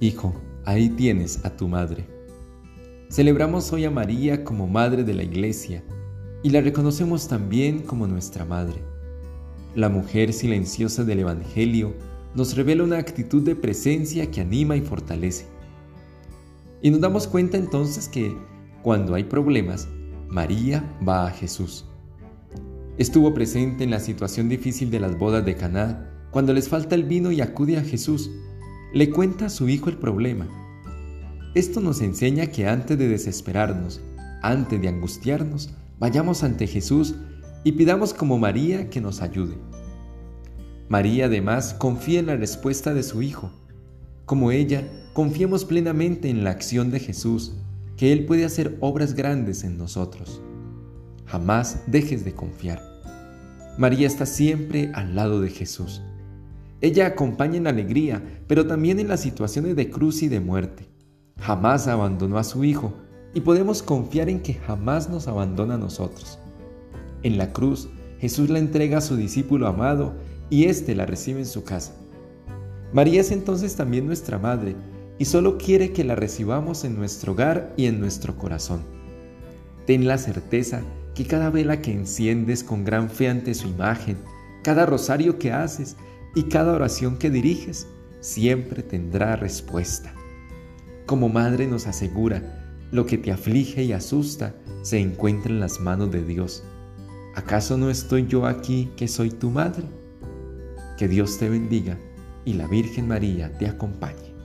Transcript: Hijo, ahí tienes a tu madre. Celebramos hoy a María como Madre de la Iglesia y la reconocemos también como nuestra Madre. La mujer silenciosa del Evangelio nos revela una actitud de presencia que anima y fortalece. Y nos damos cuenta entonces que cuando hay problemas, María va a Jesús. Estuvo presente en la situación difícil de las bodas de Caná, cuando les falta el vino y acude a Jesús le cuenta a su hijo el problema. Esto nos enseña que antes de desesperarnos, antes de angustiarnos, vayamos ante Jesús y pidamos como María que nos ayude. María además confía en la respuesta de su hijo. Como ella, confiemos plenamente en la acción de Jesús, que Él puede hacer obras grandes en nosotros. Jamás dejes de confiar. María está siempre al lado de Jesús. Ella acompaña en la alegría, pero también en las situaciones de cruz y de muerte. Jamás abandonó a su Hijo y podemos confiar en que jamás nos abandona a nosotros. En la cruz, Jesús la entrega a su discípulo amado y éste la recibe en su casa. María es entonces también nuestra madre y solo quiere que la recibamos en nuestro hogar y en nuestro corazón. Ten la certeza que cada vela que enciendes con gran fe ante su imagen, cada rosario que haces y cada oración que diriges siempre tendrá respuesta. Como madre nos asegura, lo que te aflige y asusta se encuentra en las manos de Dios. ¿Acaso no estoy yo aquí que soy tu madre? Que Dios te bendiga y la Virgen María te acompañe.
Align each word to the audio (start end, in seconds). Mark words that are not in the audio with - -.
Hijo, 0.00 0.32
ahí 0.64 0.90
tienes 0.90 1.44
a 1.44 1.56
tu 1.56 1.66
madre. 1.66 2.06
Celebramos 3.10 3.72
hoy 3.72 3.84
a 3.84 3.90
María 3.90 4.44
como 4.44 4.68
Madre 4.68 5.02
de 5.02 5.12
la 5.12 5.24
Iglesia 5.24 5.82
y 6.44 6.50
la 6.50 6.60
reconocemos 6.60 7.26
también 7.26 7.80
como 7.80 8.06
nuestra 8.06 8.44
Madre. 8.44 8.80
La 9.74 9.88
mujer 9.88 10.32
silenciosa 10.32 11.02
del 11.02 11.18
Evangelio 11.18 11.94
nos 12.36 12.54
revela 12.56 12.84
una 12.84 12.98
actitud 12.98 13.42
de 13.42 13.56
presencia 13.56 14.30
que 14.30 14.40
anima 14.40 14.76
y 14.76 14.82
fortalece. 14.82 15.46
Y 16.80 16.92
nos 16.92 17.00
damos 17.00 17.26
cuenta 17.26 17.56
entonces 17.56 18.08
que 18.08 18.36
cuando 18.84 19.16
hay 19.16 19.24
problemas, 19.24 19.88
María 20.28 20.96
va 21.06 21.26
a 21.26 21.32
Jesús. 21.32 21.86
Estuvo 22.98 23.34
presente 23.34 23.82
en 23.82 23.90
la 23.90 23.98
situación 23.98 24.48
difícil 24.48 24.92
de 24.92 25.00
las 25.00 25.18
bodas 25.18 25.44
de 25.44 25.56
Caná, 25.56 26.08
cuando 26.30 26.52
les 26.52 26.68
falta 26.68 26.94
el 26.94 27.02
vino 27.02 27.32
y 27.32 27.40
acude 27.40 27.78
a 27.78 27.82
Jesús 27.82 28.30
le 28.92 29.10
cuenta 29.10 29.46
a 29.46 29.50
su 29.50 29.68
hijo 29.68 29.90
el 29.90 29.98
problema. 29.98 30.48
Esto 31.54 31.80
nos 31.80 32.00
enseña 32.00 32.46
que 32.46 32.66
antes 32.66 32.98
de 32.98 33.08
desesperarnos, 33.08 34.00
antes 34.42 34.80
de 34.80 34.88
angustiarnos, 34.88 35.70
vayamos 35.98 36.42
ante 36.42 36.66
Jesús 36.66 37.14
y 37.64 37.72
pidamos 37.72 38.14
como 38.14 38.38
María 38.38 38.88
que 38.88 39.00
nos 39.00 39.20
ayude. 39.20 39.56
María 40.88 41.26
además 41.26 41.74
confía 41.74 42.20
en 42.20 42.26
la 42.26 42.36
respuesta 42.36 42.94
de 42.94 43.02
su 43.02 43.20
hijo. 43.20 43.50
Como 44.24 44.52
ella, 44.52 44.84
confiemos 45.12 45.64
plenamente 45.64 46.30
en 46.30 46.44
la 46.44 46.50
acción 46.50 46.90
de 46.90 47.00
Jesús, 47.00 47.54
que 47.96 48.12
Él 48.12 48.24
puede 48.24 48.44
hacer 48.44 48.76
obras 48.80 49.14
grandes 49.14 49.64
en 49.64 49.76
nosotros. 49.76 50.40
Jamás 51.26 51.82
dejes 51.86 52.24
de 52.24 52.32
confiar. 52.32 52.82
María 53.76 54.06
está 54.06 54.24
siempre 54.24 54.90
al 54.94 55.14
lado 55.14 55.40
de 55.40 55.50
Jesús. 55.50 56.02
Ella 56.80 57.06
acompaña 57.06 57.56
en 57.56 57.64
la 57.64 57.70
alegría, 57.70 58.22
pero 58.46 58.66
también 58.66 59.00
en 59.00 59.08
las 59.08 59.20
situaciones 59.20 59.74
de 59.74 59.90
cruz 59.90 60.22
y 60.22 60.28
de 60.28 60.40
muerte. 60.40 60.88
Jamás 61.40 61.88
abandonó 61.88 62.38
a 62.38 62.44
su 62.44 62.64
Hijo 62.64 62.94
y 63.34 63.40
podemos 63.40 63.82
confiar 63.82 64.28
en 64.28 64.40
que 64.40 64.54
jamás 64.54 65.08
nos 65.08 65.26
abandona 65.28 65.74
a 65.74 65.78
nosotros. 65.78 66.38
En 67.22 67.36
la 67.36 67.52
cruz, 67.52 67.88
Jesús 68.20 68.48
la 68.48 68.58
entrega 68.58 68.98
a 68.98 69.02
su 69.02 69.16
discípulo 69.16 69.66
amado 69.66 70.14
y 70.50 70.64
éste 70.64 70.94
la 70.94 71.06
recibe 71.06 71.40
en 71.40 71.46
su 71.46 71.64
casa. 71.64 71.92
María 72.92 73.20
es 73.20 73.32
entonces 73.32 73.74
también 73.76 74.06
nuestra 74.06 74.38
madre 74.38 74.74
y 75.18 75.24
solo 75.24 75.58
quiere 75.58 75.92
que 75.92 76.04
la 76.04 76.14
recibamos 76.14 76.84
en 76.84 76.96
nuestro 76.96 77.32
hogar 77.32 77.74
y 77.76 77.86
en 77.86 78.00
nuestro 78.00 78.36
corazón. 78.36 78.82
Ten 79.84 80.06
la 80.06 80.16
certeza 80.16 80.82
que 81.14 81.26
cada 81.26 81.50
vela 81.50 81.82
que 81.82 81.92
enciendes 81.92 82.62
con 82.62 82.84
gran 82.84 83.10
fe 83.10 83.28
ante 83.28 83.54
su 83.54 83.68
imagen, 83.68 84.16
cada 84.62 84.86
rosario 84.86 85.38
que 85.38 85.52
haces 85.52 85.96
y 86.38 86.44
cada 86.44 86.72
oración 86.72 87.18
que 87.18 87.30
diriges 87.30 87.88
siempre 88.20 88.84
tendrá 88.84 89.34
respuesta. 89.34 90.14
Como 91.04 91.28
madre 91.28 91.66
nos 91.66 91.88
asegura, 91.88 92.78
lo 92.92 93.06
que 93.06 93.18
te 93.18 93.32
aflige 93.32 93.82
y 93.82 93.92
asusta 93.92 94.54
se 94.82 95.00
encuentra 95.00 95.50
en 95.50 95.58
las 95.58 95.80
manos 95.80 96.12
de 96.12 96.24
Dios. 96.24 96.62
¿Acaso 97.34 97.76
no 97.76 97.90
estoy 97.90 98.28
yo 98.28 98.46
aquí 98.46 98.88
que 98.96 99.08
soy 99.08 99.30
tu 99.30 99.50
madre? 99.50 99.82
Que 100.96 101.08
Dios 101.08 101.38
te 101.38 101.48
bendiga 101.48 101.98
y 102.44 102.52
la 102.52 102.68
Virgen 102.68 103.08
María 103.08 103.52
te 103.58 103.66
acompañe. 103.66 104.37